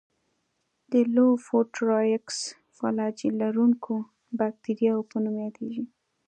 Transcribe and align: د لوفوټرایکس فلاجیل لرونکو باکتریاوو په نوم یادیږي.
د 0.91 0.93
لوفوټرایکس 1.15 2.37
فلاجیل 2.77 3.33
لرونکو 3.43 3.93
باکتریاوو 4.39 5.07
په 5.11 5.17
نوم 5.23 5.35
یادیږي. 5.45 5.83